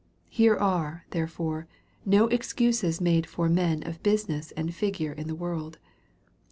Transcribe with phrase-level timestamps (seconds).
[0.31, 1.67] Here are^ therefore^
[2.07, 5.77] no excuses made for men of business and figure in the world.